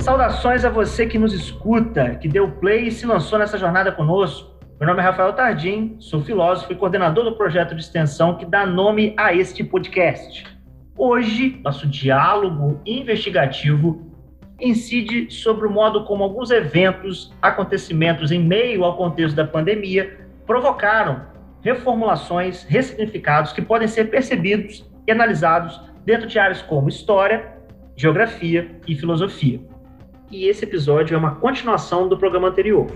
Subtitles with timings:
[0.00, 4.58] Saudações a você que nos escuta, que deu play e se lançou nessa jornada conosco.
[4.80, 8.64] Meu nome é Rafael Tardim, sou filósofo e coordenador do projeto de extensão que dá
[8.64, 10.42] nome a este podcast.
[10.96, 14.10] Hoje, nosso diálogo investigativo
[14.58, 21.26] incide sobre o modo como alguns eventos, acontecimentos em meio ao contexto da pandemia provocaram
[21.60, 27.52] reformulações, ressignificados que podem ser percebidos e analisados dentro de áreas como história,
[27.94, 29.69] geografia e filosofia
[30.30, 32.86] e esse episódio é uma continuação do programa anterior.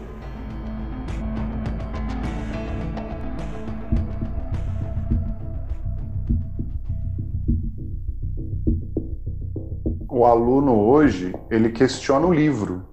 [10.14, 12.86] o aluno hoje, ele questiona o livro.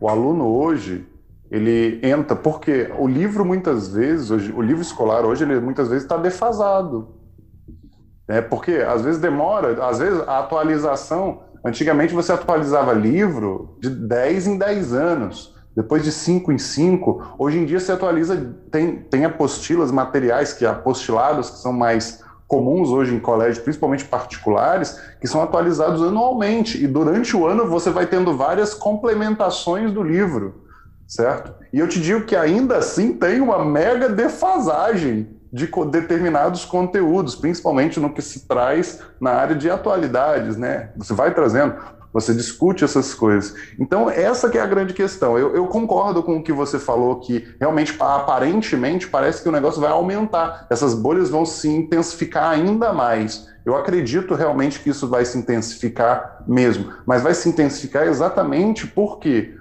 [0.00, 1.06] O aluno hoje,
[1.50, 6.04] ele entra, porque o livro muitas vezes, hoje, o livro escolar hoje, ele muitas vezes
[6.04, 7.14] está defasado.
[8.26, 14.46] É, porque às vezes demora, às vezes a atualização, antigamente você atualizava livro de 10
[14.46, 19.24] em 10 anos, depois de 5 em 5, hoje em dia você atualiza, tem, tem
[19.24, 25.42] apostilas, materiais, que apostilados, que são mais comuns hoje em colégios, principalmente particulares, que são
[25.42, 26.82] atualizados anualmente.
[26.82, 30.64] E durante o ano você vai tendo várias complementações do livro,
[31.06, 31.54] certo?
[31.72, 37.98] E eu te digo que ainda assim tem uma mega defasagem de determinados conteúdos, principalmente
[37.98, 40.90] no que se traz na área de atualidades, né?
[40.96, 41.74] Você vai trazendo,
[42.12, 43.54] você discute essas coisas.
[43.78, 45.38] Então, essa que é a grande questão.
[45.38, 49.80] Eu, eu, concordo com o que você falou, que realmente, aparentemente, parece que o negócio
[49.80, 50.66] vai aumentar.
[50.70, 53.48] Essas bolhas vão se intensificar ainda mais.
[53.64, 56.90] Eu acredito realmente que isso vai se intensificar mesmo.
[57.04, 59.54] Mas vai se intensificar exatamente porque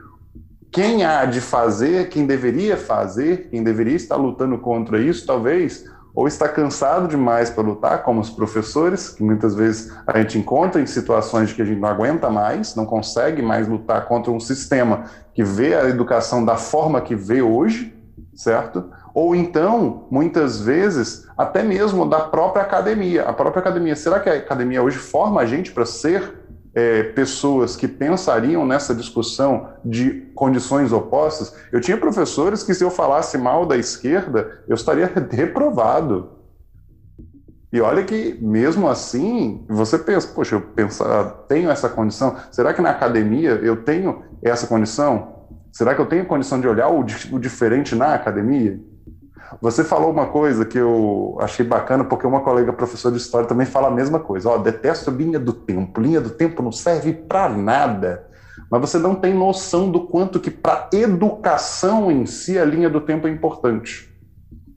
[0.72, 5.86] quem há de fazer, quem deveria fazer, quem deveria estar lutando contra isso, talvez
[6.18, 10.82] ou está cansado demais para lutar, como os professores, que muitas vezes a gente encontra
[10.82, 14.40] em situações de que a gente não aguenta mais, não consegue mais lutar contra um
[14.40, 17.96] sistema que vê a educação da forma que vê hoje,
[18.34, 18.86] certo?
[19.14, 23.22] Ou então, muitas vezes, até mesmo da própria academia.
[23.24, 26.47] A própria academia, será que a academia hoje forma a gente para ser
[26.78, 32.92] é, pessoas que pensariam nessa discussão de condições opostas, eu tinha professores que, se eu
[32.92, 36.34] falasse mal da esquerda, eu estaria reprovado.
[37.74, 41.04] E olha que, mesmo assim, você pensa, poxa, eu penso,
[41.48, 45.48] tenho essa condição, será que na academia eu tenho essa condição?
[45.72, 48.80] Será que eu tenho condição de olhar o, o diferente na academia?
[49.62, 53.66] Você falou uma coisa que eu achei bacana, porque uma colega professora de história também
[53.66, 54.50] fala a mesma coisa.
[54.50, 56.02] Ó, detesto linha do tempo.
[56.02, 58.28] Linha do tempo não serve para nada.
[58.70, 63.00] Mas você não tem noção do quanto que para educação em si a linha do
[63.00, 64.14] tempo é importante.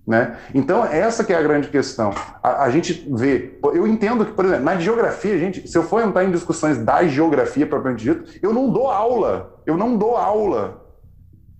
[0.06, 0.36] Né?
[0.54, 2.12] Então, essa que é a grande questão.
[2.42, 6.02] A, a, gente vê, eu entendo que, por exemplo, na geografia, gente, se eu for
[6.02, 10.84] entrar em discussões da geografia propriamente dito, eu não dou aula, eu não dou aula,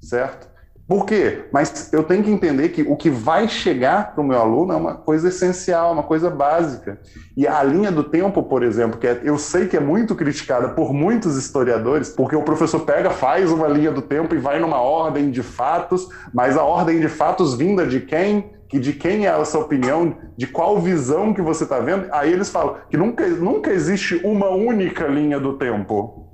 [0.03, 0.50] certo?
[0.91, 1.45] Por quê?
[1.53, 4.77] Mas eu tenho que entender que o que vai chegar para o meu aluno é
[4.77, 6.99] uma coisa essencial, uma coisa básica.
[7.37, 10.71] E a linha do tempo, por exemplo, que é, eu sei que é muito criticada
[10.71, 14.81] por muitos historiadores, porque o professor pega, faz uma linha do tempo e vai numa
[14.81, 18.51] ordem de fatos, mas a ordem de fatos vinda de quem?
[18.69, 22.09] Que de quem é essa opinião, de qual visão que você está vendo?
[22.11, 26.30] Aí eles falam que nunca, nunca existe uma única linha do tempo.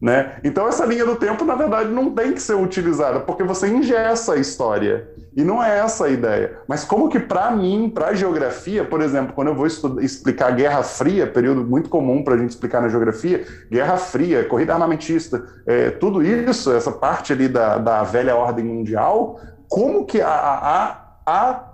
[0.00, 0.36] Né?
[0.44, 4.34] Então essa linha do tempo, na verdade, não tem que ser utilizada, porque você ingessa
[4.34, 5.08] a história.
[5.34, 6.58] E não é essa a ideia.
[6.68, 10.82] Mas como que para mim, para a geografia, por exemplo, quando eu vou explicar Guerra
[10.82, 15.90] Fria, período muito comum para a gente explicar na geografia, Guerra Fria, corrida armamentista, é,
[15.90, 21.70] tudo isso, essa parte ali da, da velha ordem mundial, como que a, a, a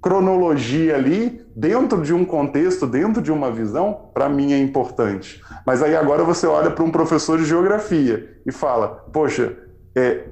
[0.00, 5.42] cronologia ali, dentro de um contexto, dentro de uma visão, para mim é importante.
[5.66, 9.56] Mas aí agora você olha para um professor de geografia e fala: Poxa,
[9.96, 10.24] é,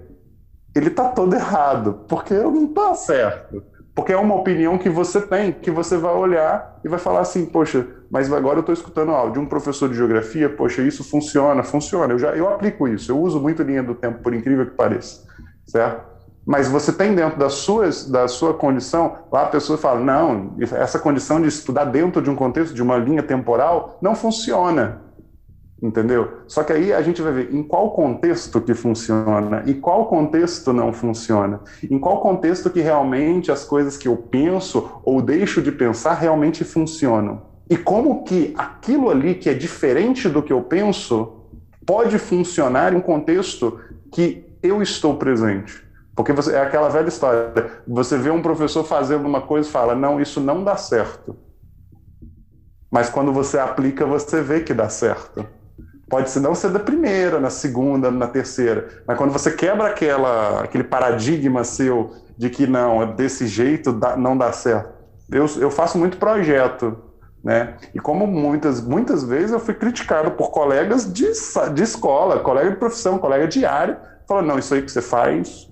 [0.75, 3.63] ele está todo errado, porque não está certo.
[3.95, 7.45] Porque é uma opinião que você tem, que você vai olhar e vai falar assim:
[7.45, 11.63] Poxa, mas agora eu estou escutando áudio de um professor de geografia, poxa, isso funciona,
[11.63, 12.13] funciona.
[12.15, 15.23] Eu, já, eu aplico isso, eu uso muito linha do tempo, por incrível que pareça,
[15.67, 16.10] certo?
[16.51, 20.99] Mas você tem dentro da sua, da sua condição, lá a pessoa fala, não, essa
[20.99, 25.01] condição de estudar dentro de um contexto, de uma linha temporal, não funciona.
[25.81, 26.39] Entendeu?
[26.49, 30.73] Só que aí a gente vai ver em qual contexto que funciona e qual contexto
[30.73, 31.61] não funciona.
[31.89, 36.65] Em qual contexto que realmente as coisas que eu penso ou deixo de pensar realmente
[36.65, 37.43] funcionam.
[37.71, 41.47] E como que aquilo ali que é diferente do que eu penso
[41.87, 43.79] pode funcionar em um contexto
[44.11, 45.89] que eu estou presente.
[46.21, 47.51] Porque você, é aquela velha história.
[47.89, 51.35] Você vê um professor fazendo uma coisa e fala, não, isso não dá certo.
[52.91, 55.47] Mas quando você aplica, você vê que dá certo.
[56.11, 60.85] Pode não ser da primeira, na segunda, na terceira, mas quando você quebra aquela, aquele
[60.85, 64.93] paradigma seu de que não, é desse jeito não dá certo.
[65.33, 66.99] Eu, eu faço muito projeto,
[67.43, 67.77] né?
[67.95, 71.31] E como muitas, muitas vezes eu fui criticado por colegas de,
[71.73, 73.97] de escola, colega de profissão, colega diário,
[74.29, 75.70] falando, não, isso aí que você faz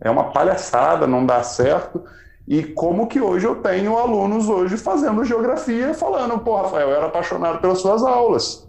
[0.00, 2.02] é uma palhaçada, não dá certo.
[2.48, 7.06] E como que hoje eu tenho alunos hoje fazendo geografia falando, pô, Rafael, eu era
[7.06, 8.68] apaixonado pelas suas aulas.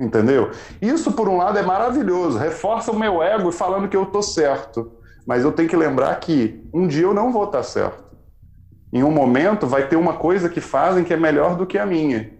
[0.00, 0.50] Entendeu?
[0.80, 4.92] Isso, por um lado, é maravilhoso, reforça o meu ego falando que eu tô certo.
[5.24, 8.02] Mas eu tenho que lembrar que um dia eu não vou estar certo.
[8.92, 11.86] Em um momento vai ter uma coisa que fazem que é melhor do que a
[11.86, 12.31] minha.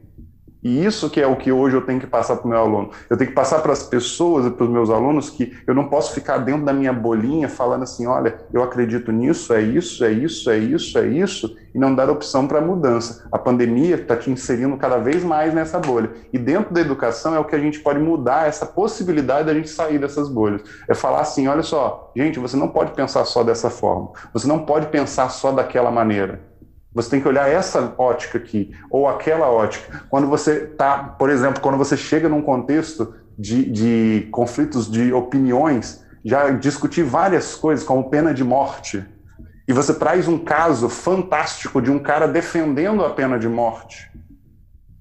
[0.62, 2.90] E isso que é o que hoje eu tenho que passar para o meu aluno.
[3.10, 5.88] Eu tenho que passar para as pessoas e para os meus alunos que eu não
[5.88, 10.12] posso ficar dentro da minha bolinha falando assim, olha, eu acredito nisso, é isso, é
[10.12, 13.26] isso, é isso, é isso, e não dar opção para mudança.
[13.32, 16.10] A pandemia está te inserindo cada vez mais nessa bolha.
[16.32, 19.68] E dentro da educação é o que a gente pode mudar essa possibilidade da gente
[19.68, 20.62] sair dessas bolhas.
[20.88, 24.10] É falar assim, olha só, gente, você não pode pensar só dessa forma.
[24.32, 26.51] Você não pode pensar só daquela maneira
[26.94, 30.04] você tem que olhar essa ótica aqui, ou aquela ótica.
[30.08, 36.04] Quando você está, por exemplo, quando você chega num contexto de, de conflitos de opiniões,
[36.24, 39.04] já discuti várias coisas, como pena de morte,
[39.66, 44.10] e você traz um caso fantástico de um cara defendendo a pena de morte.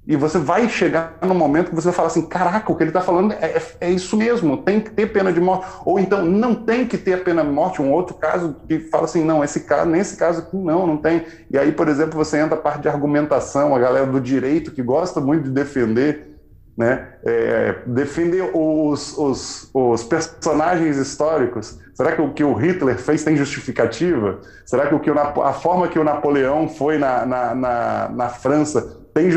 [0.05, 2.89] E você vai chegar no momento que você vai falar assim: caraca, o que ele
[2.89, 5.67] está falando é, é, isso mesmo, tem que ter pena de morte.
[5.85, 7.81] Ou então, não tem que ter a pena de morte.
[7.81, 11.23] Um outro caso que fala assim: não, esse caso, nesse caso aqui, não, não tem.
[11.51, 14.81] E aí, por exemplo, você entra a parte de argumentação, a galera do direito que
[14.81, 16.39] gosta muito de defender,
[16.75, 17.13] né?
[17.23, 21.79] É, defender os, os, os personagens históricos.
[21.93, 24.39] Será que o que o Hitler fez tem justificativa?
[24.65, 28.29] Será que, o que o, a forma que o Napoleão foi na, na, na, na
[28.29, 29.29] França tem,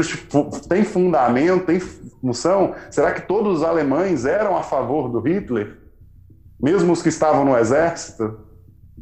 [0.68, 2.74] tem fundamento, tem função?
[2.90, 5.78] Será que todos os alemães eram a favor do Hitler?
[6.60, 8.38] Mesmo os que estavam no exército?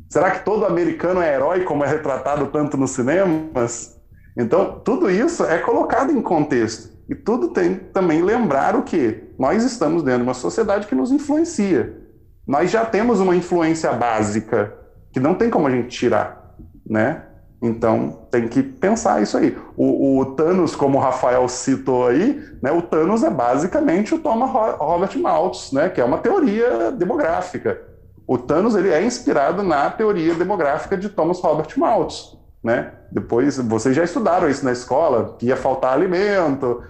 [0.09, 3.99] Será que todo americano é herói, como é retratado tanto nos cinemas?
[4.37, 6.93] Então, tudo isso é colocado em contexto.
[7.09, 9.25] E tudo tem também lembrar o que?
[9.39, 11.99] Nós estamos dentro de uma sociedade que nos influencia.
[12.47, 14.75] Nós já temos uma influência básica
[15.13, 17.27] que não tem como a gente tirar, né?
[17.63, 19.57] Então tem que pensar isso aí.
[19.77, 24.51] O, o, Thanos, como o Rafael citou aí, né, o Thanos é basicamente o Thomas
[24.51, 27.81] Robert Malthus, né, que é uma teoria demográfica.
[28.27, 32.37] O Thanos ele é inspirado na teoria demográfica de Thomas Robert Malthus.
[32.65, 32.93] Né?
[33.11, 36.81] Depois vocês já estudaram isso na escola, que ia faltar alimento,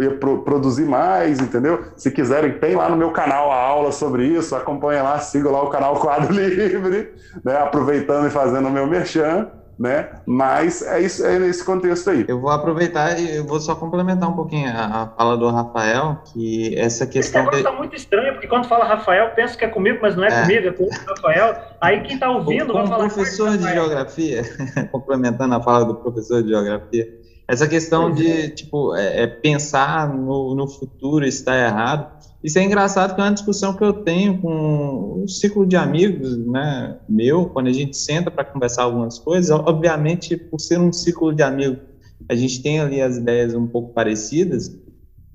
[0.00, 1.84] ia pro, produzir mais, entendeu?
[1.96, 5.62] Se quiserem, tem lá no meu canal a aula sobre isso, acompanhem lá, sigam lá
[5.62, 7.12] o canal Quadro Livre,
[7.44, 7.58] né?
[7.58, 10.08] aproveitando e fazendo o meu merchan né?
[10.24, 12.24] Mas é isso, é nesse contexto aí.
[12.26, 16.22] Eu vou aproveitar e eu vou só complementar um pouquinho a, a fala do Rafael,
[16.32, 17.42] que essa questão.
[17.42, 20.24] Esse negócio tá muito estranho, porque quando fala Rafael, penso que é comigo, mas não
[20.24, 20.42] é, é.
[20.42, 21.56] comigo, é com o Rafael.
[21.80, 23.08] Aí quem está ouvindo Como vai falar.
[23.08, 24.42] professor de geografia,
[24.90, 27.06] complementando a fala do professor de geografia,
[27.46, 33.12] essa questão de tipo é, é pensar no, no futuro está errado isso é engraçado
[33.12, 37.66] que é uma discussão que eu tenho com um ciclo de amigos, né, meu, quando
[37.66, 41.78] a gente senta para conversar algumas coisas, obviamente, por ser um ciclo de amigos,
[42.28, 44.78] a gente tem ali as ideias um pouco parecidas,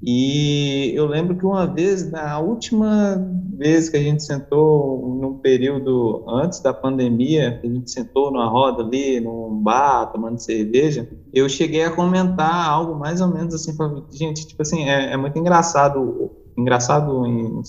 [0.01, 3.21] e eu lembro que uma vez, na última
[3.57, 8.83] vez que a gente sentou, num período antes da pandemia, a gente sentou numa roda
[8.83, 13.75] ali, num bar, tomando cerveja, eu cheguei a comentar algo mais ou menos assim,
[14.13, 17.61] gente, tipo assim, é, é muito engraçado engraçado em,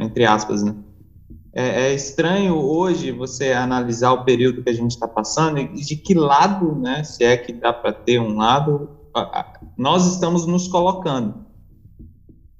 [0.00, 0.74] entre aspas, né?
[1.52, 5.96] É, é, estranho hoje você analisar o período que a gente está passando e de
[5.96, 8.90] que lado, né, se é que dá para ter um lado,
[9.76, 11.46] nós estamos nos colocando.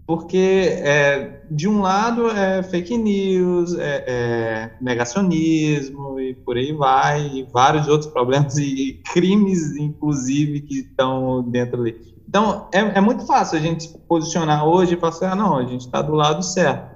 [0.07, 7.27] Porque, é, de um lado, é fake news, é, é, negacionismo e por aí vai,
[7.27, 12.18] e vários outros problemas e crimes, inclusive, que estão dentro ali.
[12.29, 15.57] Então, é, é muito fácil a gente se posicionar hoje e falar assim, ah, não,
[15.57, 16.95] a gente está do lado certo.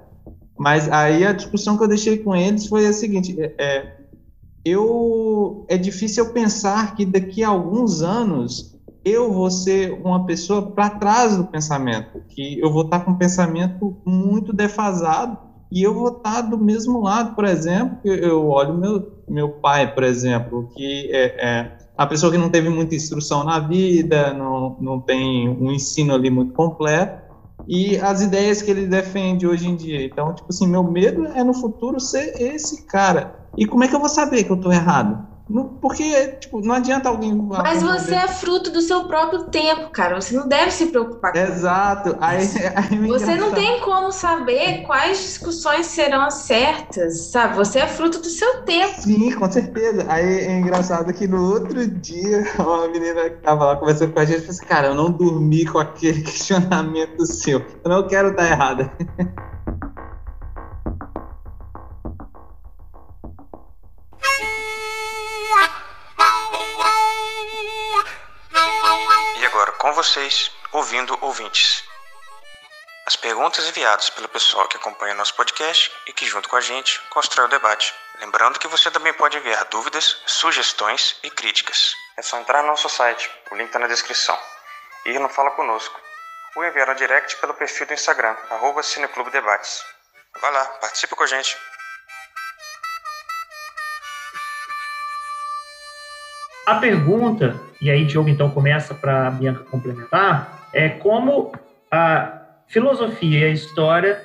[0.55, 3.97] Mas aí a discussão que eu deixei com eles foi a seguinte, é, é,
[4.63, 10.71] eu é difícil eu pensar que daqui a alguns anos eu vou ser uma pessoa
[10.71, 15.37] para trás do pensamento, que eu vou estar com um pensamento muito defasado
[15.71, 20.03] e eu vou estar do mesmo lado, por exemplo, eu olho meu meu pai, por
[20.03, 24.99] exemplo, que é, é a pessoa que não teve muita instrução na vida, não, não
[24.99, 27.21] tem um ensino ali muito completo,
[27.67, 30.03] e as ideias que ele defende hoje em dia.
[30.03, 33.35] Então, tipo assim, meu medo é no futuro ser esse cara.
[33.57, 35.32] E como é que eu vou saber que eu tô errado?
[35.81, 37.33] Porque, tipo, não adianta alguém.
[37.33, 40.19] Mas você é fruto do seu próprio tempo, cara.
[40.19, 42.17] Você não deve se preocupar com Exato.
[42.19, 47.55] Aí, aí você não tem como saber quais discussões serão as certas, sabe?
[47.55, 49.01] Você é fruto do seu tempo.
[49.01, 50.05] Sim, com certeza.
[50.07, 54.25] Aí é engraçado que no outro dia, uma menina que tava lá conversando com a
[54.25, 57.63] gente falou assim: Cara, eu não dormi com aquele questionamento seu.
[57.83, 58.91] Eu não quero estar errada.
[69.73, 71.83] Com vocês, ouvindo ouvintes.
[73.05, 76.99] As perguntas enviadas pelo pessoal que acompanha nosso podcast e que, junto com a gente,
[77.11, 77.93] constrói o debate.
[78.19, 81.93] Lembrando que você também pode enviar dúvidas, sugestões e críticas.
[82.17, 84.37] É só entrar no nosso site, o link está na descrição,
[85.05, 86.01] e ir no Fala Conosco,
[86.55, 88.81] ou enviar no direct pelo perfil do Instagram, arroba
[89.31, 89.85] Debates.
[90.41, 91.55] Vai lá, participe com a gente.
[96.65, 101.51] A pergunta, e aí Diogo então começa para a Bianca complementar, é como
[101.91, 104.21] a filosofia e a história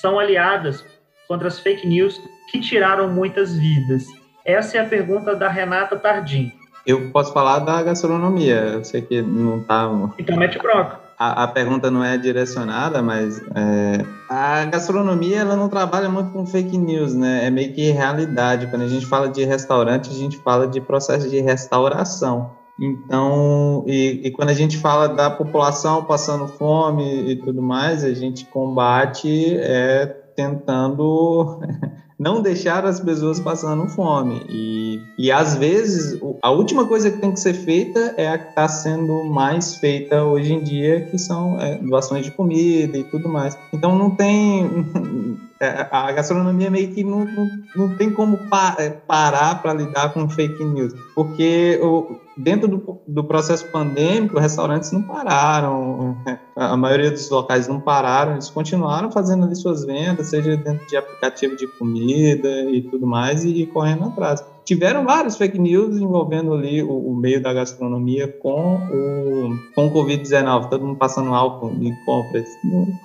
[0.00, 0.84] são aliadas
[1.28, 4.06] contra as fake news que tiraram muitas vidas.
[4.44, 6.52] Essa é a pergunta da Renata Tardim.
[6.86, 9.88] Eu posso falar da gastronomia, eu sei que não está...
[10.18, 15.68] Então mete broca a, a, pergunta não é direcionada, mas é, a gastronomia ela não
[15.68, 17.46] trabalha muito com fake news, né?
[17.46, 18.66] É meio que realidade.
[18.66, 22.50] Quando a gente fala de restaurante, a gente fala de processo de restauração.
[22.82, 28.12] Então, e, e quando a gente fala da população passando fome e tudo mais, a
[28.12, 31.60] gente combate é, tentando
[32.18, 34.44] não deixar as pessoas passando fome.
[34.48, 38.48] E, e às vezes, a última coisa que tem que ser feita é a que
[38.48, 43.28] está sendo mais feita hoje em dia, que são é, doações de comida e tudo
[43.28, 43.56] mais.
[43.72, 44.68] Então não tem.
[45.62, 50.12] É, a gastronomia meio que não, não, não tem como pa, é, parar para lidar
[50.12, 56.16] com fake news, porque o, dentro do, do processo pandêmico, restaurantes não pararam,
[56.56, 60.96] a maioria dos locais não pararam, eles continuaram fazendo ali suas vendas, seja dentro de
[60.96, 64.44] aplicativo de comida e tudo mais, e, e correndo atrás.
[64.64, 69.92] Tiveram vários fake news envolvendo ali o, o meio da gastronomia com o, com o
[69.92, 72.48] Covid-19, todo mundo passando álcool em compras.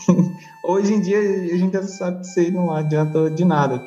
[0.64, 3.80] Hoje em dia, a gente já sabe que isso não adianta de nada.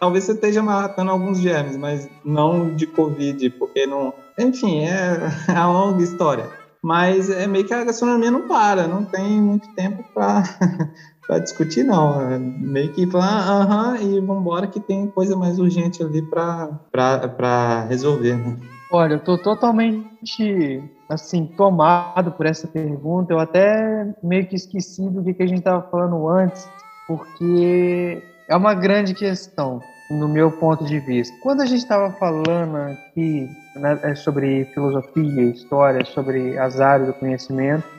[0.00, 5.18] Talvez você esteja matando alguns germes, mas não de Covid, porque não enfim, é
[5.52, 6.48] a longa história.
[6.80, 10.44] Mas é meio que a gastronomia não para, não tem muito tempo para
[11.36, 12.20] discutir, não.
[12.30, 17.86] É meio que falar, aham, e vamos embora que tem coisa mais urgente ali para
[17.88, 18.36] resolver.
[18.36, 18.56] Né?
[18.90, 23.32] Olha, eu tô totalmente assim tomado por essa pergunta.
[23.32, 26.66] Eu até meio que esqueci do que, que a gente estava falando antes,
[27.06, 29.80] porque é uma grande questão
[30.10, 31.36] no meu ponto de vista.
[31.42, 37.14] Quando a gente estava falando aqui né, é sobre filosofia, história, sobre as áreas do
[37.14, 37.97] conhecimento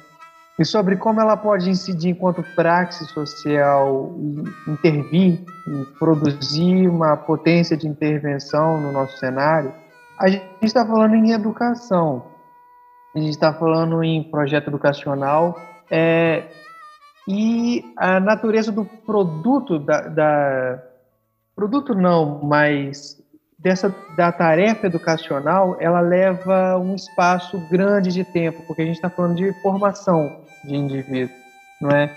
[0.60, 7.78] e sobre como ela pode incidir enquanto praxe social e intervir e produzir uma potência
[7.78, 9.74] de intervenção no nosso cenário,
[10.20, 12.26] a gente está falando em educação,
[13.16, 15.58] a gente está falando em projeto educacional
[15.90, 16.44] é,
[17.26, 20.84] e a natureza do produto da, da
[21.56, 23.18] produto não, mas
[23.60, 29.10] dessa da tarefa educacional, ela leva um espaço grande de tempo, porque a gente está
[29.10, 31.36] falando de formação de indivíduo,
[31.82, 32.16] não é?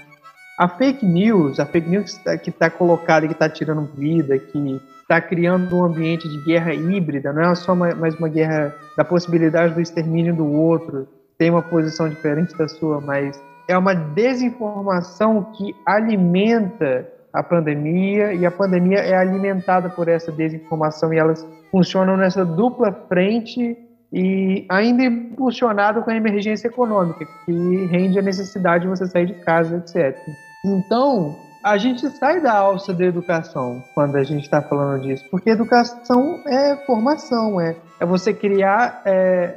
[0.59, 4.81] A fake news, a fake news que está tá colocada, que está tirando vida, que
[5.01, 9.05] está criando um ambiente de guerra híbrida, não é só uma, mais uma guerra da
[9.05, 15.53] possibilidade do extermínio do outro, tem uma posição diferente da sua, mas é uma desinformação
[15.57, 22.17] que alimenta a pandemia e a pandemia é alimentada por essa desinformação e elas funcionam
[22.17, 23.77] nessa dupla frente
[24.13, 29.35] e ainda impulsionado com a emergência econômica, que rende a necessidade de você sair de
[29.35, 30.19] casa, etc.
[30.65, 31.35] Então,
[31.65, 36.41] a gente sai da alça da educação quando a gente está falando disso, porque educação
[36.47, 39.57] é formação, é, é você criar é,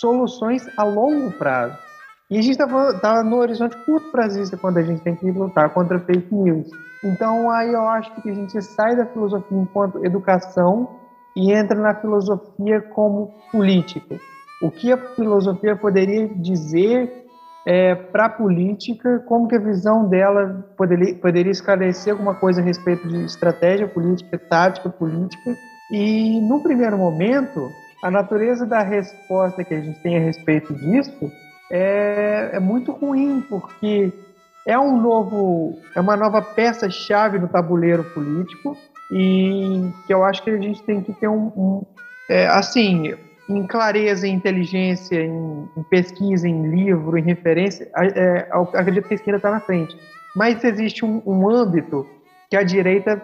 [0.00, 1.78] soluções a longo prazo.
[2.32, 5.68] E a gente está tá no horizonte curto prazista quando a gente tem que lutar
[5.68, 6.66] contra fake news.
[7.04, 10.88] Então, aí eu acho que a gente sai da filosofia enquanto educação
[11.36, 14.16] e entra na filosofia como política.
[14.62, 17.26] O que a filosofia poderia dizer
[17.66, 22.64] é, para a política, como que a visão dela poderia, poderia esclarecer alguma coisa a
[22.64, 25.54] respeito de estratégia política, tática política.
[25.90, 27.68] E, no primeiro momento,
[28.02, 31.30] a natureza da resposta que a gente tem a respeito disso
[31.72, 34.12] é, é muito ruim, porque
[34.66, 38.76] é um novo, é uma nova peça-chave no tabuleiro político
[39.10, 41.82] e que eu acho que a gente tem que ter um, um
[42.28, 43.14] é, assim,
[43.48, 49.16] em clareza, em inteligência, em, em, pesquisa, em livro, em referência, é, acredito que a
[49.16, 49.96] esquerda está na frente.
[50.36, 52.06] Mas existe um, um âmbito
[52.50, 53.20] que a direita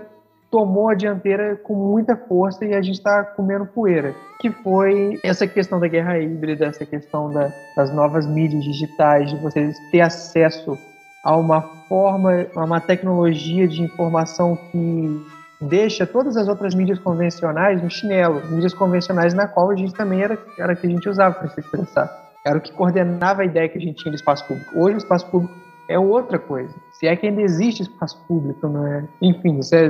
[0.51, 5.47] tomou a dianteira com muita força e a gente está comendo poeira, que foi essa
[5.47, 10.79] questão da guerra híbrida, essa questão da, das novas mídias digitais, de vocês ter acesso
[11.25, 15.27] a uma forma, a uma tecnologia de informação que
[15.61, 20.23] deixa todas as outras mídias convencionais no chinelo, mídias convencionais na qual a gente também
[20.23, 22.29] era, era que a gente usava para se expressar.
[22.47, 24.79] Era o que coordenava a ideia que a gente tinha de espaço público.
[24.79, 25.55] Hoje o espaço público
[25.89, 26.73] é outra coisa.
[26.93, 29.05] Se é que ainda existe espaço público, não é?
[29.21, 29.89] Enfim, é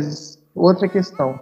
[0.58, 1.38] outra questão.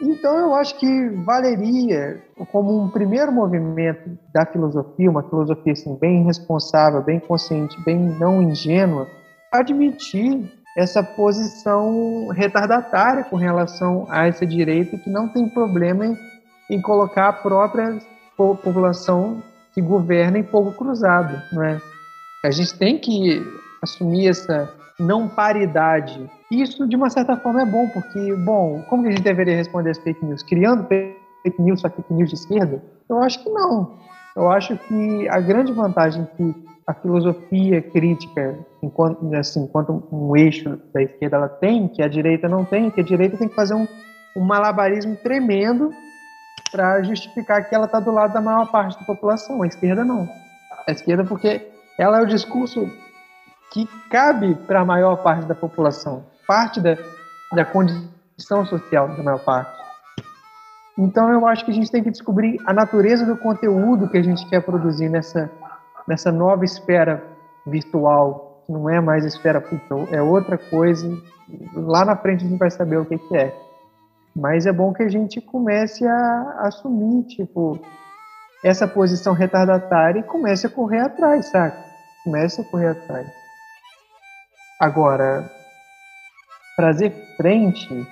[0.00, 2.22] Então eu acho que valeria
[2.52, 8.40] como um primeiro movimento da filosofia, uma filosofia assim, bem responsável, bem consciente, bem não
[8.40, 9.08] ingênua,
[9.52, 16.16] admitir essa posição retardatária com relação a essa direita que não tem problema em,
[16.70, 17.98] em colocar a própria
[18.36, 19.42] população
[19.74, 21.80] que governa em fogo cruzado, não é?
[22.44, 23.42] A gente tem que
[23.82, 26.28] assumir essa não paridade.
[26.50, 29.90] Isso, de uma certa forma, é bom, porque, bom, como que a gente deveria responder
[29.90, 30.42] as fake news?
[30.42, 32.82] Criando fake news, só fake news de esquerda?
[33.08, 33.98] Eu acho que não.
[34.34, 36.54] Eu acho que a grande vantagem que
[36.86, 42.48] a filosofia crítica, enquanto, assim, enquanto um eixo da esquerda ela tem, que a direita
[42.48, 43.86] não tem, que a direita tem que fazer um,
[44.36, 45.90] um malabarismo tremendo
[46.70, 49.62] para justificar que ela está do lado da maior parte da população.
[49.62, 50.28] A esquerda não.
[50.86, 51.60] A esquerda porque
[51.98, 52.90] ela é o discurso
[53.72, 56.96] que cabe para a maior parte da população, parte da,
[57.52, 59.78] da condição social da maior parte.
[60.96, 64.22] Então eu acho que a gente tem que descobrir a natureza do conteúdo que a
[64.22, 65.50] gente quer produzir nessa
[66.08, 67.22] nessa nova esfera
[67.66, 71.06] virtual, que não é mais esfera pública, é outra coisa.
[71.74, 73.54] Lá na frente a gente vai saber o que, que é.
[74.34, 77.78] Mas é bom que a gente comece a assumir, tipo,
[78.64, 81.74] essa posição retardatária e comece a correr atrás, sabe?
[82.24, 83.28] Comece a correr atrás.
[84.78, 85.50] Agora,
[86.76, 88.06] trazer frente,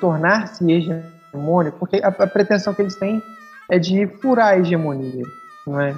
[0.00, 3.22] tornar-se hegemônico, porque a, a pretensão que eles têm
[3.68, 5.24] é de furar a hegemonia,
[5.66, 5.94] não é?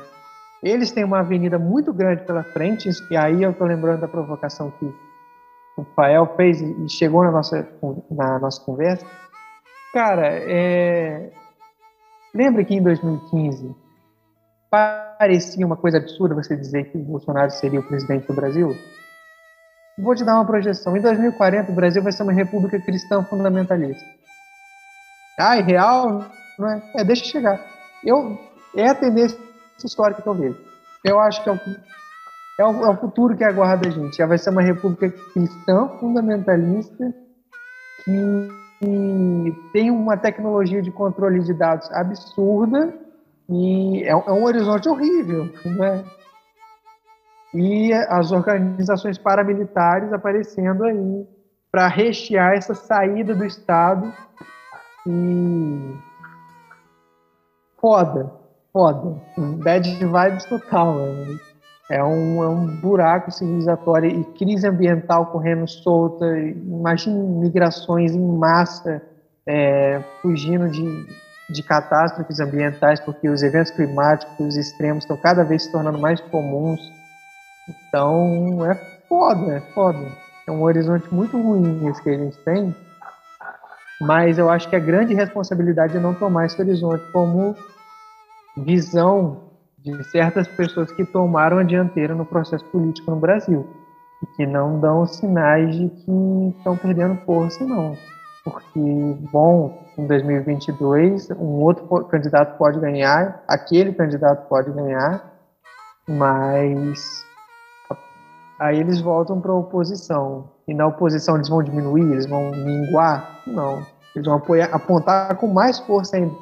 [0.63, 4.71] Eles têm uma avenida muito grande pela frente, e aí eu estou lembrando da provocação
[4.73, 4.87] que
[5.77, 7.69] o Fael fez e chegou na nossa,
[8.11, 9.07] na nossa conversa.
[9.93, 11.31] Cara, é...
[12.35, 13.75] lembra que em 2015
[14.71, 18.77] parecia uma coisa absurda você dizer que o Bolsonaro seria o presidente do Brasil?
[19.99, 20.97] Vou te dar uma projeção.
[20.97, 24.05] Em 2040, o Brasil vai ser uma república cristã fundamentalista.
[25.39, 26.27] Ah, é real?
[26.59, 26.83] Não é?
[26.97, 27.61] é deixa chegar.
[28.05, 28.39] Eu,
[28.75, 29.39] é a tendência
[29.85, 30.59] histórica que eu vejo.
[31.05, 31.61] Eu acho que é o,
[32.59, 34.17] é o, é o futuro que aguarda a gente.
[34.17, 37.15] Já vai ser uma república cristã fundamentalista
[38.05, 42.95] que, que tem uma tecnologia de controle de dados absurda
[43.49, 46.05] e é, é um horizonte horrível, né?
[47.55, 51.27] E as organizações paramilitares aparecendo aí
[51.71, 54.13] para rechear essa saída do Estado
[55.07, 55.95] e
[57.81, 58.31] foda,
[58.73, 59.21] foda.
[59.63, 60.97] Bad vibes total.
[61.91, 66.25] É um, é um buraco civilizatório e crise ambiental correndo solta.
[66.39, 69.03] Imagine migrações em massa,
[69.47, 71.07] é, fugindo de,
[71.51, 76.21] de catástrofes ambientais, porque os eventos climáticos, os extremos, estão cada vez se tornando mais
[76.21, 76.81] comuns.
[77.89, 78.75] Então, é
[79.09, 79.99] foda, é foda.
[80.47, 82.75] É um horizonte muito ruim esse que a gente tem,
[84.01, 87.55] mas eu acho que a grande responsabilidade é não tomar esse horizonte como
[88.57, 93.67] visão de certas pessoas que tomaram a dianteira no processo político no Brasil
[94.23, 97.97] e que não dão sinais de que estão perdendo força, não.
[98.45, 98.81] Porque,
[99.33, 105.33] bom, em 2022, um outro candidato pode ganhar, aquele candidato pode ganhar,
[106.09, 107.22] mas
[108.67, 110.51] aí eles voltam para a oposição.
[110.67, 113.41] E na oposição eles vão diminuir, eles vão minguar?
[113.47, 113.85] Não.
[114.15, 116.35] Eles vão apoiar, apontar com mais força ainda.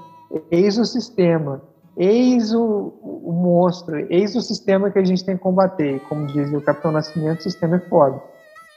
[0.51, 1.63] Eis o sistema
[2.01, 6.01] eis o, o, monstro, eis o sistema que a gente tem que combater.
[6.09, 8.23] Como dizia o Capitão Nascimento, o sistema é foda.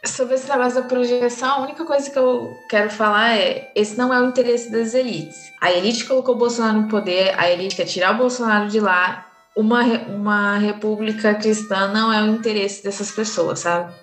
[0.05, 4.13] Sobre esse negócio da projeção, a única coisa que eu quero falar é: esse não
[4.13, 5.53] é o interesse das elites.
[5.61, 9.25] A elite colocou o Bolsonaro no poder, a elite quer tirar o Bolsonaro de lá.
[9.55, 13.93] Uma, uma república cristã não é o interesse dessas pessoas, sabe?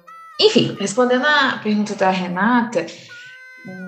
[0.41, 2.87] Enfim, respondendo à pergunta da Renata,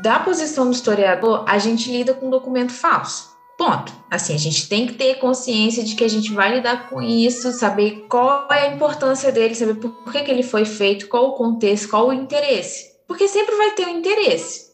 [0.03, 3.33] da posição do historiador, a gente lida com um documento falso.
[3.57, 3.93] Ponto.
[4.11, 7.53] Assim, a gente tem que ter consciência de que a gente vai lidar com isso,
[7.53, 11.35] saber qual é a importância dele, saber por que, que ele foi feito, qual o
[11.35, 12.93] contexto, qual o interesse.
[13.07, 14.73] Porque sempre vai ter um interesse.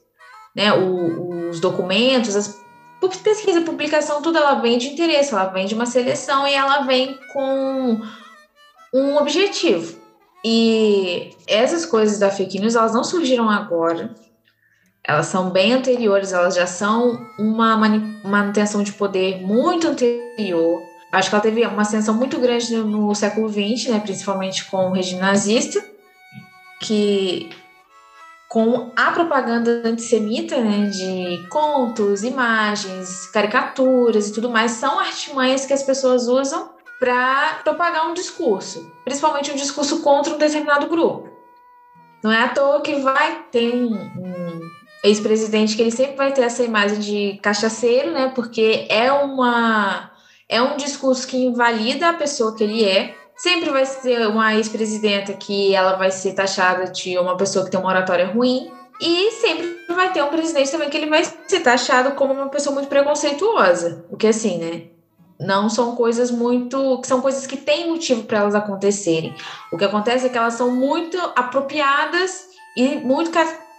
[0.56, 0.72] Né?
[0.72, 2.58] O, os documentos, as
[3.00, 7.18] pesquisa, publicação, tudo ela vem de interesse, ela vem de uma seleção e ela vem
[7.32, 8.00] com
[8.92, 9.98] um objetivo.
[10.44, 14.14] E essas coisas da fake news, elas não surgiram agora,
[15.02, 17.76] elas são bem anteriores, elas já são uma
[18.24, 20.82] manutenção de poder muito anterior.
[21.10, 24.90] Acho que ela teve uma ascensão muito grande no, no século XX, né, principalmente com
[24.90, 25.82] o regime nazista,
[26.80, 27.48] que
[28.48, 35.72] com a propaganda antissemita, né, de contos, imagens, caricaturas e tudo mais, são artimanhas que
[35.74, 41.28] as pessoas usam para propagar um discurso, principalmente um discurso contra um determinado grupo.
[42.24, 44.60] Não é à toa que vai ter um,
[45.04, 48.32] ex-presidente que ele sempre vai ter essa imagem de cachaceiro, né?
[48.34, 50.10] Porque é uma
[50.48, 53.14] é um discurso que invalida a pessoa que ele é.
[53.38, 57.78] Sempre vai ser uma ex-presidenta que ela vai ser taxada de uma pessoa que tem
[57.78, 58.68] uma oratória ruim.
[59.00, 62.74] E sempre vai ter um presidente também que ele vai ser taxado como uma pessoa
[62.74, 64.04] muito preconceituosa.
[64.10, 64.82] O que assim, né?
[65.38, 67.00] Não são coisas muito.
[67.04, 69.32] São coisas que têm motivo para elas acontecerem.
[69.70, 73.30] O que acontece é que elas são muito apropriadas e muito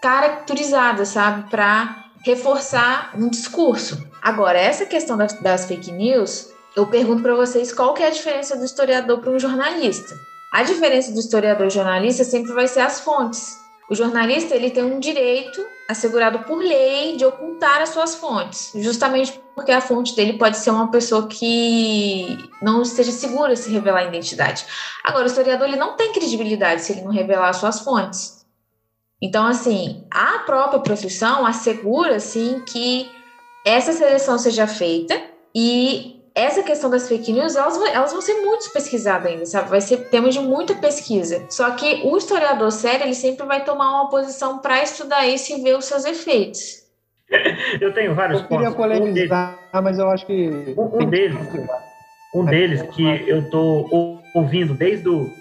[0.01, 4.07] caracterizada, sabe, para reforçar um discurso.
[4.21, 8.11] Agora, essa questão das, das fake news, eu pergunto para vocês qual que é a
[8.11, 10.17] diferença do historiador para um jornalista.
[10.51, 13.57] A diferença do historiador e jornalista sempre vai ser as fontes.
[13.89, 19.41] O jornalista ele tem um direito assegurado por lei de ocultar as suas fontes, justamente
[19.55, 24.05] porque a fonte dele pode ser uma pessoa que não esteja segura se revelar a
[24.05, 24.65] identidade.
[25.03, 28.45] Agora, o historiador ele não tem credibilidade se ele não revelar as suas fontes.
[29.21, 33.09] Então, assim, a própria profissão assegura, assim, que
[33.65, 35.19] essa seleção seja feita
[35.53, 39.69] e essa questão das fake news, elas, elas vão ser muito pesquisadas ainda, sabe?
[39.69, 41.45] Vai ser tema de muita pesquisa.
[41.49, 45.61] Só que o historiador sério, ele sempre vai tomar uma posição para estudar isso e
[45.61, 46.83] ver os seus efeitos.
[47.79, 48.97] eu tenho vários eu queria pontos.
[48.97, 50.73] polemizar, um mas eu acho que...
[50.77, 51.37] Um, um deles,
[52.33, 55.31] um deles que eu tô ouvindo desde o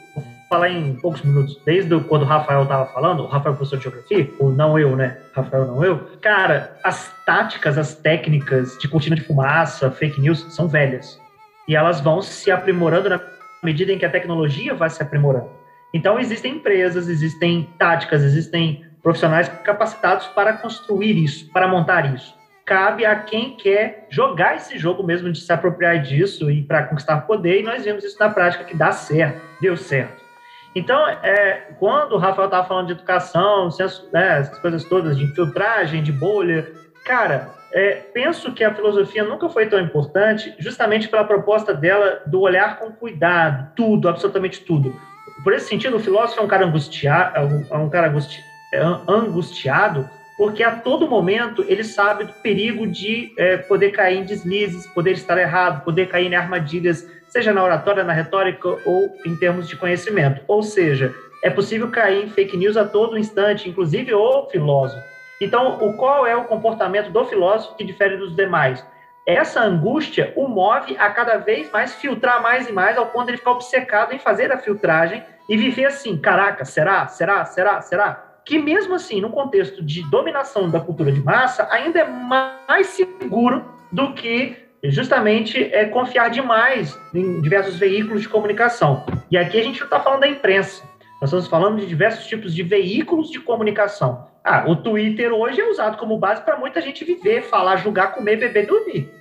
[0.48, 3.82] falar em poucos minutos, desde quando o Rafael estava falando, o Rafael é professor de
[3.84, 5.18] geografia, ou não eu, né?
[5.34, 5.98] Rafael não eu.
[6.20, 11.20] Cara, as táticas, as técnicas de cortina de fumaça, fake news, são velhas.
[11.68, 13.20] E elas vão se aprimorando na
[13.62, 15.50] medida em que a tecnologia vai se aprimorando.
[15.92, 22.34] Então, existem empresas, existem táticas, existem profissionais capacitados para construir isso, para montar isso.
[22.64, 27.22] Cabe a quem quer jogar esse jogo mesmo, de se apropriar disso e para conquistar
[27.22, 30.27] poder, e nós vimos isso na prática que dá certo, deu certo.
[30.74, 33.68] Então, é, quando o Rafael estava falando de educação,
[34.12, 36.70] né, essas coisas todas, de filtragem, de bolha,
[37.04, 42.40] cara, é, penso que a filosofia nunca foi tão importante justamente pela proposta dela do
[42.40, 44.94] olhar com cuidado, tudo, absolutamente tudo.
[45.42, 50.08] Por esse sentido, o filósofo é um cara angustiado, é um cara angusti é angustiado
[50.38, 55.12] porque a todo momento ele sabe do perigo de é, poder cair em deslizes, poder
[55.12, 59.76] estar errado, poder cair em armadilhas seja na oratória, na retórica ou em termos de
[59.76, 60.40] conhecimento.
[60.48, 65.02] Ou seja, é possível cair em fake news a todo instante, inclusive o filósofo.
[65.40, 68.84] Então, o qual é o comportamento do filósofo que difere dos demais?
[69.24, 73.32] Essa angústia o move a cada vez mais filtrar mais e mais, ao ponto de
[73.32, 78.27] ele ficar obcecado em fazer a filtragem e viver assim: caraca, será, será, será, será?
[78.48, 83.62] Que mesmo assim, no contexto de dominação da cultura de massa, ainda é mais seguro
[83.92, 89.04] do que justamente é confiar demais em diversos veículos de comunicação.
[89.30, 90.82] E aqui a gente não está falando da imprensa,
[91.20, 94.26] nós estamos falando de diversos tipos de veículos de comunicação.
[94.42, 98.36] Ah, o Twitter hoje é usado como base para muita gente viver, falar, julgar, comer,
[98.36, 99.12] beber, dormir.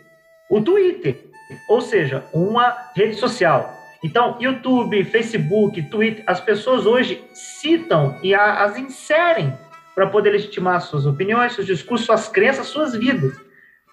[0.50, 1.26] O Twitter,
[1.68, 3.74] ou seja, uma rede social.
[4.04, 9.54] Então, YouTube, Facebook, Twitter, as pessoas hoje citam e as inserem
[9.96, 13.36] para poder legitimar suas opiniões, seus discursos, suas crenças, suas vidas.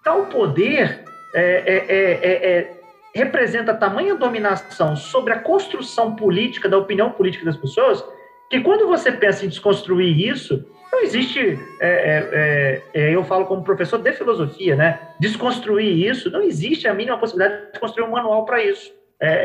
[0.06, 2.70] O poder é é, é, é, é,
[3.14, 8.04] representa tamanha dominação sobre a construção política, da opinião política das pessoas,
[8.50, 11.58] que quando você pensa em desconstruir isso, não existe,
[12.92, 15.00] eu falo como professor de filosofia, né?
[15.18, 18.92] Desconstruir isso, não existe a mínima possibilidade de construir um manual para isso.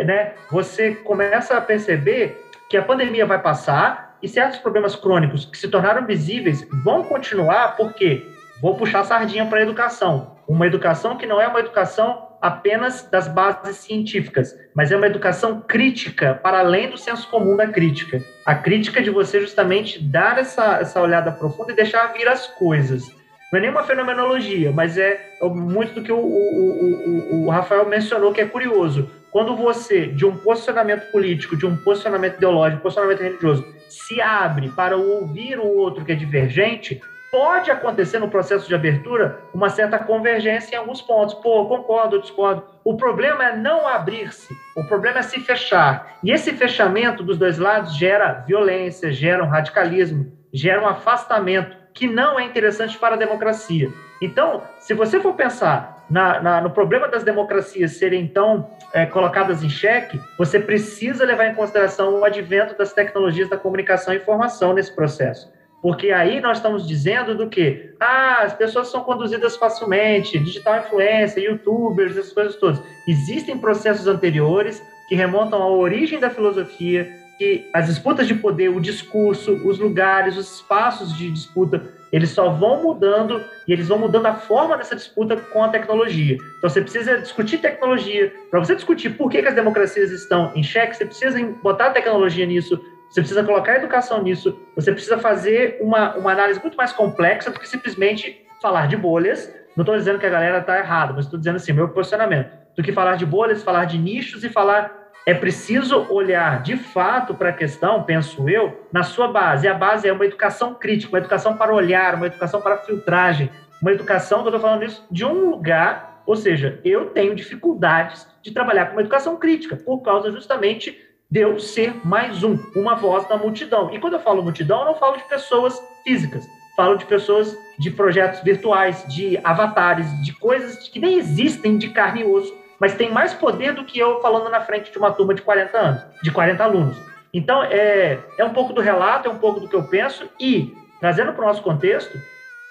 [0.04, 0.34] Né?
[0.52, 5.68] Você começa a perceber que a pandemia vai passar, e certos problemas crônicos que se
[5.68, 8.28] tornaram visíveis vão continuar porque
[8.62, 10.36] vou puxar a sardinha para a educação.
[10.48, 15.62] Uma educação que não é uma educação apenas das bases científicas, mas é uma educação
[15.62, 18.22] crítica, para além do senso comum da crítica.
[18.46, 23.08] A crítica de você justamente dar essa, essa olhada profunda e deixar vir as coisas.
[23.52, 28.32] Não é nenhuma fenomenologia, mas é muito do que o, o, o, o Rafael mencionou
[28.32, 29.10] que é curioso.
[29.32, 34.98] Quando você, de um posicionamento político, de um posicionamento ideológico, posicionamento religioso, se abre para
[34.98, 37.00] ouvir o outro que é divergente,
[37.32, 41.36] pode acontecer no processo de abertura uma certa convergência em alguns pontos.
[41.36, 42.64] Pô, concordo, discordo.
[42.84, 46.18] O problema é não abrir-se, o problema é se fechar.
[46.24, 52.08] E esse fechamento dos dois lados gera violência, gera um radicalismo, gera um afastamento que
[52.08, 53.90] não é interessante para a democracia.
[54.22, 59.64] Então, se você for pensar na, na, no problema das democracias serem então é, colocadas
[59.64, 64.74] em xeque, você precisa levar em consideração o advento das tecnologias da comunicação e informação
[64.74, 65.52] nesse processo.
[65.82, 67.94] Porque aí nós estamos dizendo do que?
[68.00, 72.82] Ah, as pessoas são conduzidas facilmente, digital influência, youtubers, essas coisas todas.
[73.08, 78.82] Existem processos anteriores que remontam à origem da filosofia, que as disputas de poder, o
[78.82, 84.26] discurso, os lugares, os espaços de disputa, eles só vão mudando e eles vão mudando
[84.26, 86.36] a forma dessa disputa com a tecnologia.
[86.58, 88.34] Então você precisa discutir tecnologia.
[88.52, 91.92] Para você discutir por que, que as democracias estão em xeque, você precisa botar a
[91.92, 92.78] tecnologia nisso,
[93.10, 97.50] você precisa colocar a educação nisso, você precisa fazer uma, uma análise muito mais complexa
[97.50, 99.50] do que simplesmente falar de bolhas.
[99.78, 102.52] Não estou dizendo que a galera está errada, mas estou dizendo assim, meu posicionamento.
[102.76, 105.00] Do que falar de bolhas, falar de nichos e falar
[105.30, 109.68] é preciso olhar de fato para a questão, penso eu, na sua base.
[109.68, 113.48] E a base é uma educação crítica, uma educação para olhar, uma educação para filtragem,
[113.80, 118.50] uma educação, eu estou falando isso, de um lugar, ou seja, eu tenho dificuldades de
[118.50, 123.28] trabalhar com uma educação crítica, por causa justamente de eu ser mais um, uma voz
[123.28, 123.94] da multidão.
[123.94, 126.44] E quando eu falo multidão, eu não falo de pessoas físicas,
[126.76, 132.22] falo de pessoas de projetos virtuais, de avatares, de coisas que nem existem de carne
[132.22, 135.34] e osso, mas tem mais poder do que eu falando na frente de uma turma
[135.34, 136.98] de 40 anos, de 40 alunos.
[137.34, 140.74] Então, é, é um pouco do relato, é um pouco do que eu penso, e,
[141.00, 142.18] trazendo para o nosso contexto,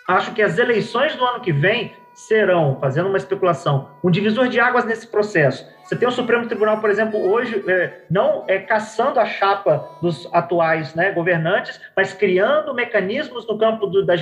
[0.08, 4.58] acho que as eleições do ano que vem serão, fazendo uma especulação, um divisor de
[4.58, 5.64] águas nesse processo.
[5.84, 10.28] Você tem o Supremo Tribunal, por exemplo, hoje, é, não é caçando a chapa dos
[10.34, 14.16] atuais né, governantes, mas criando mecanismos no campo do, da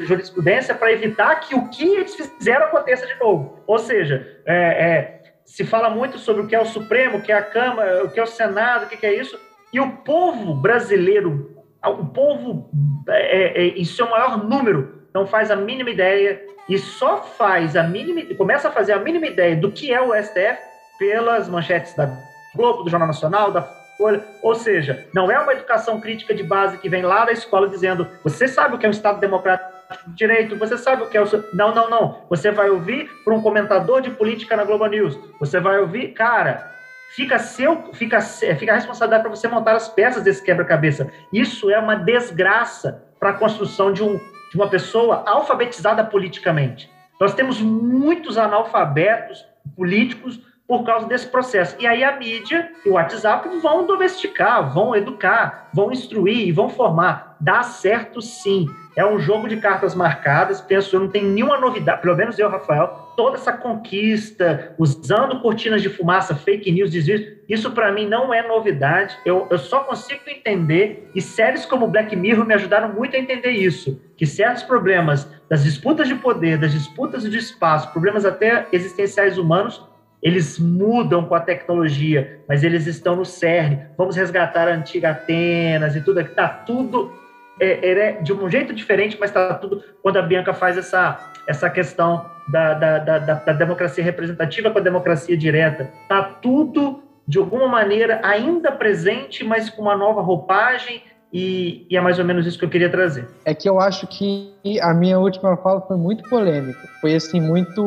[0.00, 3.58] jurisprudência para evitar que o que eles fizeram aconteça de novo.
[3.66, 7.32] Ou seja, é, é, se fala muito sobre o que é o Supremo, o que
[7.32, 9.38] é a Câmara, o que é o Senado, o que é isso,
[9.72, 12.70] e o povo brasileiro, o povo
[13.08, 17.82] é, é, em seu maior número, não faz a mínima ideia e só faz a
[17.82, 20.58] mínima, começa a fazer a mínima ideia do que é o STF
[20.98, 22.10] pelas manchetes da
[22.54, 23.62] Globo, do Jornal Nacional, da
[23.96, 27.68] Folha, ou seja, não é uma educação crítica de base que vem lá da escola
[27.68, 29.77] dizendo você sabe o que é um Estado democrático
[30.08, 31.44] direito, você sabe o que é o seu...
[31.52, 32.22] Não, não, não.
[32.28, 35.18] Você vai ouvir por um comentador de política na Globo News.
[35.40, 36.70] Você vai ouvir, cara,
[37.14, 41.10] fica seu, fica, fica a responsabilidade para você montar as peças desse quebra-cabeça.
[41.32, 44.18] Isso é uma desgraça para a construção de, um,
[44.50, 46.90] de uma pessoa alfabetizada politicamente.
[47.20, 49.44] Nós temos muitos analfabetos
[49.76, 51.74] políticos por causa desse processo.
[51.80, 57.36] E aí a mídia e o WhatsApp vão domesticar, vão educar, vão instruir, vão formar.
[57.40, 58.66] Dá certo sim.
[58.94, 62.50] É um jogo de cartas marcadas, penso eu, não tem nenhuma novidade, pelo menos eu,
[62.50, 68.34] Rafael, toda essa conquista, usando cortinas de fumaça, fake news, desvios, isso para mim não
[68.34, 73.14] é novidade, eu, eu só consigo entender, e séries como Black Mirror me ajudaram muito
[73.14, 78.26] a entender isso, que certos problemas das disputas de poder, das disputas de espaço, problemas
[78.26, 79.80] até existenciais humanos,
[80.22, 83.80] eles mudam com a tecnologia, mas eles estão no cerne.
[83.96, 86.30] Vamos resgatar a antiga Atenas e tudo aqui.
[86.30, 87.12] Está tudo
[87.60, 89.82] é, é, de um jeito diferente, mas está tudo.
[90.02, 94.82] Quando a Bianca faz essa, essa questão da, da, da, da democracia representativa com a
[94.82, 101.02] democracia direta, está tudo, de alguma maneira, ainda presente, mas com uma nova roupagem.
[101.30, 103.28] E, e, é mais ou menos isso que eu queria trazer.
[103.44, 106.88] É que eu acho que a minha última fala foi muito polêmica.
[107.02, 107.82] Foi assim, muito.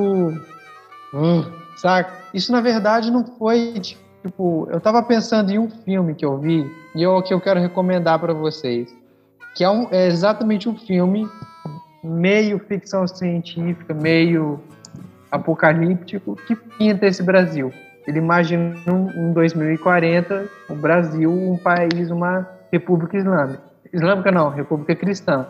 [1.12, 1.44] Hum,
[1.76, 2.21] saca?
[2.34, 4.68] Isso, na verdade, não foi tipo.
[4.70, 8.20] Eu tava pensando em um filme que eu vi e eu, que eu quero recomendar
[8.20, 8.96] para vocês.
[9.56, 11.28] Que é, um, é exatamente um filme
[12.04, 14.60] meio ficção científica, meio
[15.30, 17.72] apocalíptico, que pinta esse Brasil.
[18.08, 18.76] Ele imagina
[19.16, 23.62] em 2040 o Brasil um país, uma república islâmica.
[23.94, 25.46] Islâmica não, república cristã.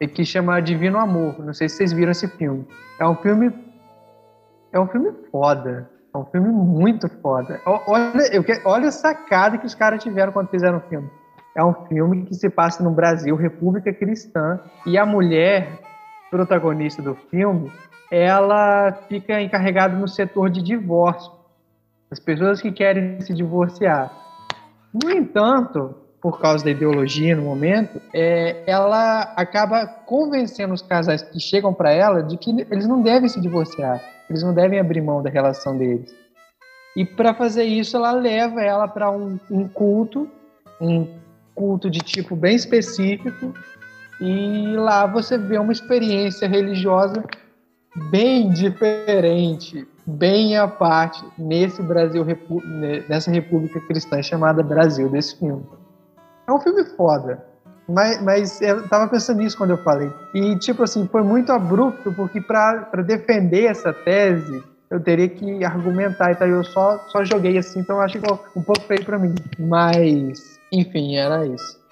[0.00, 1.38] E que chama Divino Amor.
[1.38, 2.66] Não sei se vocês viram esse filme.
[2.98, 3.52] É um filme
[4.72, 5.88] é um filme foda.
[6.14, 7.60] É um filme muito foda.
[7.66, 11.10] Olha, eu, olha a sacada que os caras tiveram quando fizeram o filme.
[11.56, 15.80] é um filme que se passa no Brasil, República Cristã, e a mulher
[16.30, 17.70] protagonista do filme,
[18.10, 21.32] ela fica encarregada no setor de divórcio.
[22.10, 24.12] As pessoas que querem se divorciar.
[24.92, 31.40] No entanto, por causa da ideologia no momento, é, ela acaba convencendo os casais que
[31.40, 35.22] chegam para ela de que eles não devem se divorciar, eles não devem abrir mão
[35.22, 36.14] da relação deles.
[36.96, 40.28] E para fazer isso, ela leva ela para um, um culto,
[40.80, 41.06] um
[41.54, 43.52] culto de tipo bem específico,
[44.20, 47.24] e lá você vê uma experiência religiosa
[48.10, 52.24] bem diferente, bem à parte nesse Brasil,
[53.08, 55.64] nessa república cristã chamada Brasil desse filme.
[56.46, 57.44] É um filme foda.
[57.88, 60.10] Mas, mas eu tava pensando nisso quando eu falei.
[60.32, 66.32] E, tipo assim, foi muito abrupto, porque para defender essa tese, eu teria que argumentar
[66.32, 66.48] e tal.
[66.48, 69.34] Eu só, só joguei assim, então acho que um pouco feio para mim.
[69.58, 71.83] Mas, enfim, era isso.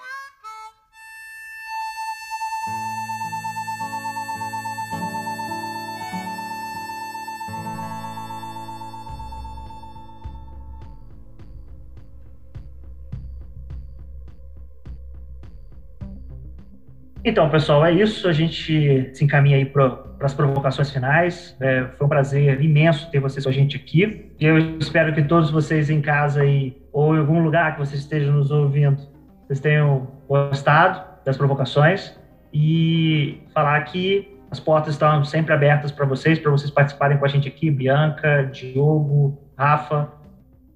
[17.25, 18.27] Então, pessoal, é isso.
[18.29, 21.57] A gente se encaminha aí para as provocações finais.
[21.61, 24.33] É, foi um prazer imenso ter vocês com a gente aqui.
[24.41, 28.35] Eu espero que todos vocês em casa aí, ou em algum lugar que vocês estejam
[28.35, 29.01] nos ouvindo,
[29.47, 32.13] vocês tenham gostado das provocações
[32.53, 37.29] e falar que as portas estão sempre abertas para vocês, para vocês participarem com a
[37.29, 40.09] gente aqui, Bianca, Diogo, Rafa.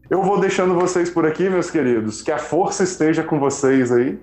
[0.08, 2.22] Eu vou deixando vocês por aqui, meus queridos.
[2.22, 4.18] Que a força esteja com vocês aí,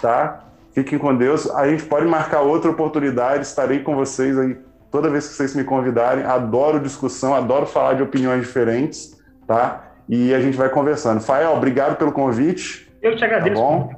[0.00, 0.47] tá?
[0.78, 1.50] Fiquem com Deus.
[1.50, 4.56] A gente pode marcar outra oportunidade, estarei com vocês aí
[4.92, 6.22] toda vez que vocês me convidarem.
[6.24, 9.90] Adoro discussão, adoro falar de opiniões diferentes, tá?
[10.08, 11.20] E a gente vai conversando.
[11.20, 12.88] Fael, obrigado pelo convite.
[13.02, 13.56] Eu te agradeço.
[13.56, 13.90] Tá bom?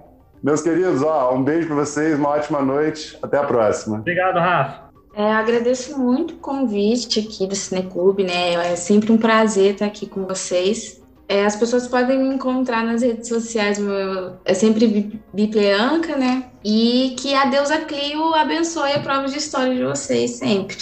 [0.42, 3.18] Meus queridos, ó, um beijo para vocês, uma ótima noite.
[3.22, 3.98] Até a próxima.
[3.98, 4.90] Obrigado, Rafa.
[5.14, 8.54] É, agradeço muito o convite aqui do Cineclube, né?
[8.72, 11.02] É sempre um prazer estar aqui com vocês.
[11.28, 16.49] É, as pessoas podem me encontrar nas redes sociais, meu, é sempre Bipleanca, né?
[16.64, 20.76] E que a deusa Clio abençoe a prova de história de vocês sempre.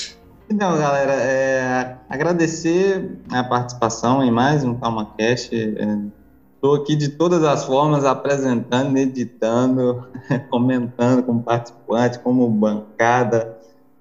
[0.51, 5.55] Então, galera, é, agradecer a participação em mais um CalmaCast.
[5.55, 10.05] Estou é, aqui de todas as formas, apresentando, editando,
[10.51, 13.57] comentando como participante, como bancada,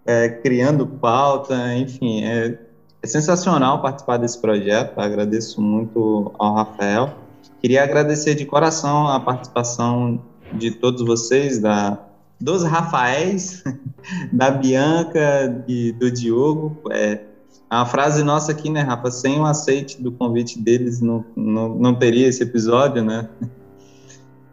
[0.05, 2.57] é, criando pauta, enfim, é,
[3.03, 7.13] é sensacional participar desse projeto, agradeço muito ao Rafael.
[7.61, 10.21] Queria agradecer de coração a participação
[10.53, 11.99] de todos vocês, da,
[12.39, 13.63] dos Rafaéis,
[14.31, 16.77] da Bianca e do Diogo.
[16.91, 17.21] É,
[17.69, 19.11] a frase nossa aqui, né, Rafa?
[19.11, 23.27] Sem o aceite do convite deles, não, não, não teria esse episódio, né?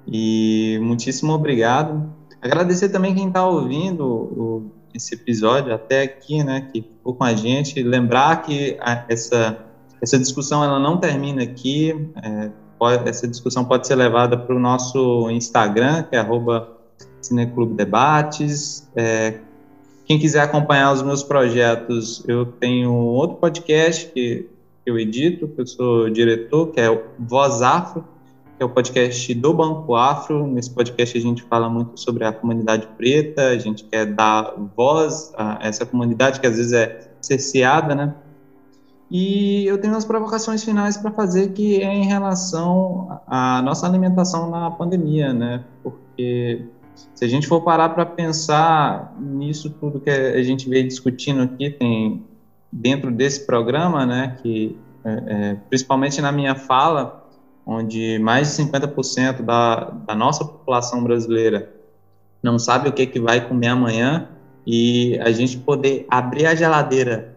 [0.07, 2.13] E muitíssimo obrigado.
[2.43, 7.35] Agradecer também quem está ouvindo o, esse episódio até aqui, né, que ficou com a
[7.35, 7.83] gente.
[7.83, 9.59] Lembrar que a, essa,
[10.01, 12.51] essa discussão ela não termina aqui, é,
[13.07, 16.71] essa discussão pode ser levada para o nosso Instagram, que é arroba.
[18.95, 19.39] É,
[20.05, 24.51] quem quiser acompanhar os meus projetos, eu tenho outro podcast que
[24.85, 28.05] eu edito, que eu sou diretor, que é o Voz Afro,
[28.57, 30.47] que é o podcast do Banco Afro.
[30.47, 35.33] Nesse podcast a gente fala muito sobre a comunidade preta, a gente quer dar voz
[35.37, 38.15] a essa comunidade que às vezes é cerceada, né?
[39.11, 44.51] E eu tenho umas provocações finais para fazer que é em relação à nossa alimentação
[44.51, 45.65] na pandemia, né?
[45.83, 46.67] Porque
[47.15, 51.71] se a gente for parar para pensar nisso tudo que a gente veio discutindo aqui,
[51.71, 52.25] tem
[52.73, 54.37] dentro desse programa, né?
[54.43, 57.29] Que é, é, principalmente na minha fala,
[57.67, 61.71] onde mais de 50% da, da nossa população brasileira
[62.43, 64.29] não sabe o que, que vai comer amanhã,
[64.67, 67.34] e a gente poder abrir a geladeira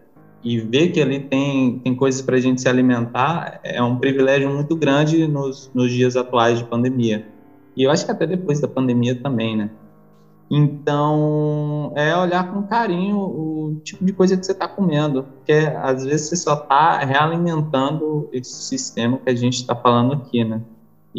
[0.48, 4.48] e ver que ali tem, tem coisas para a gente se alimentar é um privilégio
[4.48, 7.28] muito grande nos, nos dias atuais de pandemia.
[7.76, 9.68] E eu acho que até depois da pandemia também, né?
[10.50, 16.06] Então, é olhar com carinho o tipo de coisa que você está comendo, porque às
[16.06, 20.62] vezes você só está realimentando esse sistema que a gente está falando aqui, né?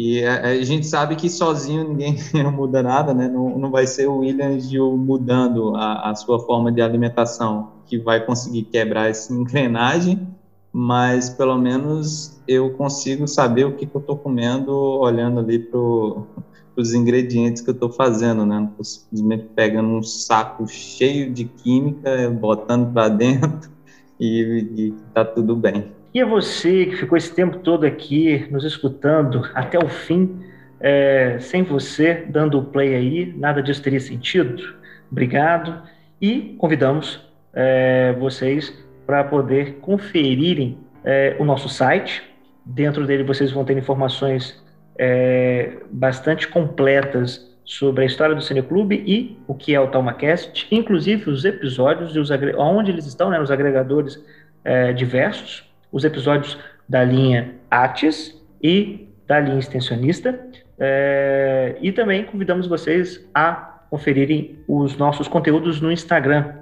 [0.02, 2.16] E a, a, gente sabe que sozinho ninguém
[2.50, 3.28] muda nada, né?
[3.28, 7.98] Não, não vai ser o William Gil mudando a, a sua forma de alimentação que
[7.98, 10.26] vai conseguir quebrar essa engrenagem,
[10.72, 16.26] mas pelo menos eu consigo saber o que, que eu estou comendo olhando ali pro
[16.74, 18.58] os ingredientes que eu estou fazendo, né?
[18.58, 23.70] Não estou simplesmente pegando um saco cheio de química, botando para dentro
[24.18, 25.92] e, está tudo bem.
[26.12, 30.40] E a você que ficou esse tempo todo aqui nos escutando até o fim,
[30.80, 34.74] é, sem você dando o play aí, nada disso teria sentido.
[35.10, 35.82] Obrigado.
[36.20, 37.20] E convidamos
[37.54, 42.22] é, vocês para poder conferirem é, o nosso site.
[42.64, 44.62] Dentro dele vocês vão ter informações
[44.98, 51.30] é, bastante completas sobre a história do Cineclube e o que é o TalmaCast, inclusive
[51.30, 54.20] os episódios e os onde eles estão, né, os agregadores
[54.64, 60.38] é, diversos, os episódios da linha Atis e da linha extensionista.
[60.78, 66.54] É, e também convidamos vocês a conferirem os nossos conteúdos no Instagram,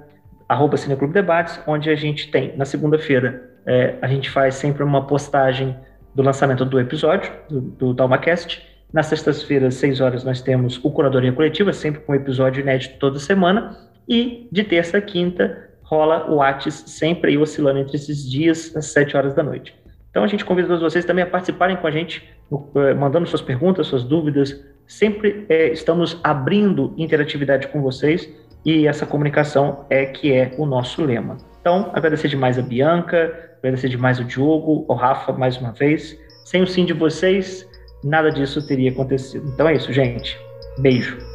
[0.47, 5.05] arroba Cineclube Debates, onde a gente tem, na segunda-feira, é, a gente faz sempre uma
[5.05, 5.77] postagem
[6.13, 8.67] do lançamento do episódio, do, do TalmaCast.
[8.91, 13.77] Nas sextas-feiras, seis horas, nós temos o Curadoria Coletiva, sempre com episódio inédito toda semana.
[14.07, 18.85] E de terça a quinta, rola o Whats sempre aí oscilando entre esses dias, às
[18.85, 19.75] sete horas da noite.
[20.11, 22.29] Então a gente convida todos vocês também a participarem com a gente,
[22.75, 24.63] eh, mandando suas perguntas, suas dúvidas.
[24.87, 28.29] Sempre é, estamos abrindo interatividade com vocês
[28.65, 31.37] e essa comunicação é que é o nosso lema.
[31.61, 36.17] Então, agradecer demais a Bianca, agradecer demais o Diogo, o Rafa mais uma vez.
[36.45, 37.67] Sem o sim de vocês,
[38.03, 39.47] nada disso teria acontecido.
[39.53, 40.39] Então é isso, gente.
[40.79, 41.28] Beijo.